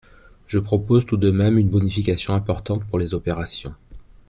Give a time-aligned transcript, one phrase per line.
[0.47, 3.75] Je propose tout de même une bonification importante pour les opérations.